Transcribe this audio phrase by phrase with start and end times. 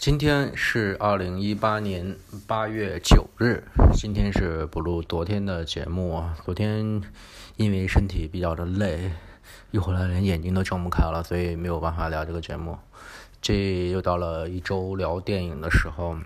[0.00, 2.16] 今天是二零一八年
[2.46, 3.62] 八月九日，
[3.92, 6.24] 今天是不录昨天的节目。
[6.42, 7.02] 昨天
[7.56, 9.10] 因为身体比较的累，
[9.70, 12.78] 一回来连眼睛都睁不开了，所以没有办法聊这个节目。
[13.42, 16.16] 这又到了一周聊电影的时候。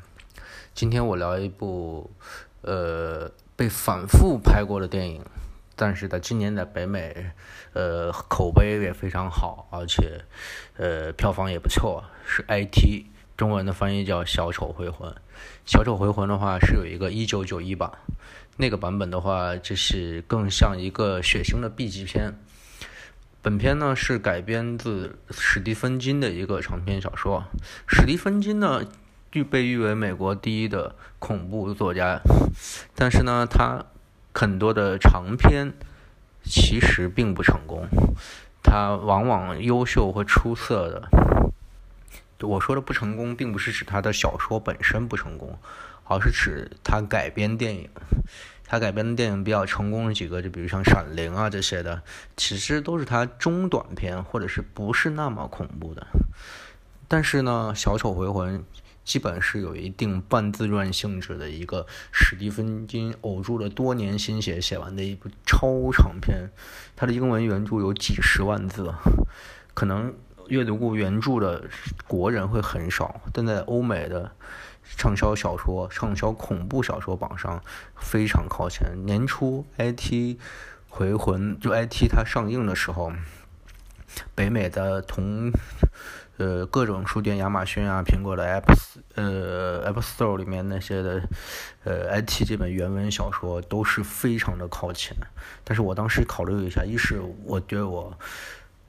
[0.73, 2.13] 今天我聊一部
[2.61, 5.25] 呃被反复拍过的电影，
[5.75, 7.33] 但是在今年在北美
[7.73, 10.25] 呃口碑也非常好，而且
[10.77, 13.07] 呃票房也不错，是 IT。
[13.37, 15.11] 中文的翻译叫《小丑回魂》。
[15.67, 17.91] 《小丑回魂》的话是有一个一九九一版，
[18.57, 22.35] 那个版本的话，就是更像一个血腥的 B 级片。
[23.43, 27.45] 本片呢是改编自史蒂芬金的一个长篇小说。
[27.89, 28.83] 史蒂芬金呢，
[29.33, 32.21] 据被誉为美国第一的恐怖作家，
[32.95, 33.85] 但是呢，他
[34.33, 35.73] 很多的长篇
[36.45, 37.87] 其实并不成功。
[38.63, 41.09] 他往往优秀或出色的。
[42.41, 45.59] 我说的不成功，并不是指他的小说本身不成功，
[46.05, 47.89] 而是指他改编电影。
[48.67, 52.03] 他改编的电影比较成功的几个，就比如像《闪灵》啊这些的，
[52.35, 56.07] 其实都是他中短篇，或者是不是那么恐怖的。
[57.07, 58.59] 但是呢，《小丑回魂》
[59.05, 66.51] 基本是有一定半自传性质的一个史蒂芬金呕注了多年心血写完的一部超长篇。
[66.97, 68.93] 他的英文原著有几十万字，
[69.75, 70.13] 可能。
[70.49, 71.65] 阅读过原著的
[72.07, 74.31] 国人会很少，但在欧美的
[74.97, 77.63] 畅销小说、畅销恐怖小说榜上
[77.97, 79.05] 非常靠前。
[79.07, 79.65] 年初
[79.95, 80.39] 《IT
[80.89, 83.13] 回魂》就《IT》它上映的时候，
[84.35, 85.51] 北美的同
[86.37, 88.75] 呃各种书店，亚马逊啊、苹果的 App
[89.15, 91.23] 呃 App Store 里面那些的
[91.85, 95.17] 呃《IT》这本原文小说都是非常的靠前。
[95.65, 98.17] 但是我当时考虑了一下，一是我觉得我。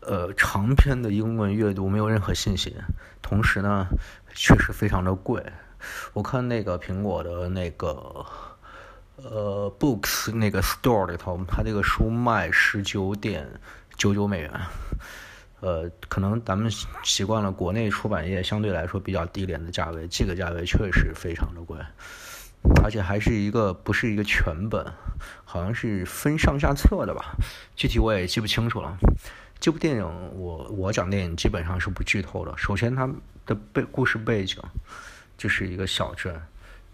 [0.07, 2.73] 呃，长篇的英文阅读没有任何信心，
[3.21, 3.87] 同时呢，
[4.33, 5.43] 确实非常的贵。
[6.13, 8.25] 我看那个苹果的那个
[9.17, 13.47] 呃 Books 那个 Store 里头，它这个书卖十九点
[13.97, 14.51] 九九美元。
[15.61, 16.69] 呃，可能咱们
[17.03, 21.79] 习惯了国内出版业相对来说比较低廉的价位，这个价位确实非常的贵，
[22.83, 24.85] 而且还是一个不是一个全本，
[25.43, 27.35] 好像是分上下册的吧，
[27.75, 28.95] 具体我也记不清楚了。
[29.59, 30.03] 这部电影，
[30.37, 32.55] 我我讲电影基本上是不剧透的。
[32.57, 33.09] 首先，它
[33.45, 34.61] 的背故事背景
[35.37, 36.39] 就是一个小镇，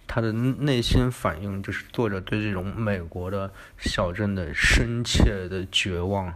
[0.07, 6.33] 他的内心反应就是作者对这种美国的小镇的深切的绝望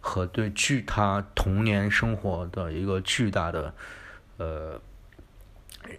[0.00, 3.74] 和对巨他童年生活的一个巨大的
[4.36, 4.80] 呃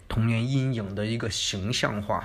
[0.07, 2.23] 童年阴影的一个形象化。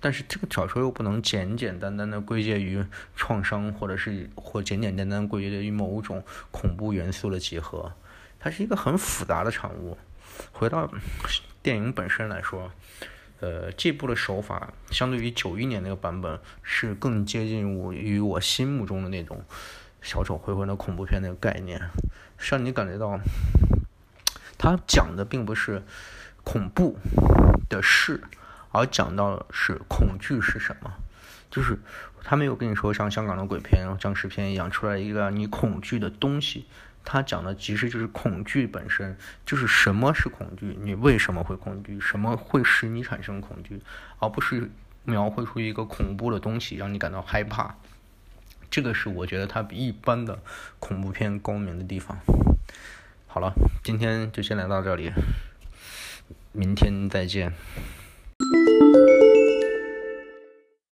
[0.00, 2.82] 但是这个小说又不能简简单单的归结于
[3.14, 7.92] 创伤，或者是或简简单单归结于某种恐怖元素的集合，
[8.38, 9.98] 它是一个很复杂的产物。
[10.52, 10.90] 回到
[11.62, 12.72] 电影本身来说，
[13.40, 19.44] 呃，这部的手法相对于九一年那个版本是更接近我于我心目中的那种
[20.00, 21.78] 小丑回魂的恐怖片那个概念，
[22.38, 23.20] 让你感觉到，
[24.56, 25.82] 他讲的并不是
[26.42, 26.96] 恐怖
[27.68, 28.22] 的事。
[28.72, 30.92] 而讲到的是恐惧是什么，
[31.50, 31.78] 就是
[32.22, 36.66] 他没有跟你说像香港的鬼片、僵尸片一样出来一个你恐惧的东西，
[37.04, 43.80] 他讲的其实就是恐惧本身，就是什么是恐惧，你为什么会恐惧，什么会使你产生恐惧，
[44.18, 44.70] 而不是
[45.04, 47.74] 描绘出一个恐怖的东西让你感到害怕。
[48.70, 50.38] 这个是我觉得它比一般的
[50.78, 52.16] 恐怖片高明的地方。
[53.26, 53.52] 好了，
[53.82, 55.10] 今天就先来到这里，
[56.52, 57.52] 明天再见。
[58.80, 59.19] you